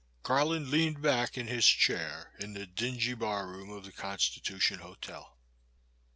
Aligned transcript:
GARLAND 0.23 0.71
leaned 0.71 0.99
back 1.03 1.37
in 1.37 1.45
his 1.45 1.63
chair 1.67 2.33
in 2.39 2.53
the 2.53 2.65
dingy 2.65 3.13
bar 3.13 3.45
room 3.45 3.69
of 3.69 3.85
the 3.85 3.91
Constitution 3.91 4.79
Hotel. 4.79 5.37